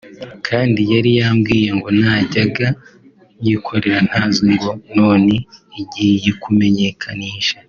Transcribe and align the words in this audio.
kandi 0.47 0.81
yari 0.93 1.11
yambwiye 1.19 1.69
ngo 1.77 1.89
najyaga 1.99 2.67
nyikorera 3.41 3.99
ntazwi 4.07 4.47
ngo 4.55 4.71
none 4.97 5.33
igiye 5.81 6.29
kumenyekanisha 6.41 7.53